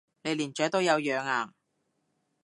[0.23, 1.53] 你連雀都有養啊？